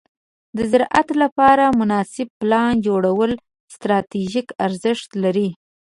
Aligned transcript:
د 0.57 0.57
زراعت 0.71 1.07
لپاره 1.23 1.65
مناسب 1.79 2.27
پلان 2.41 2.73
جوړول 2.87 3.31
ستراتیژیک 3.75 4.47
ارزښت 4.65 5.09
لري. 5.23 5.49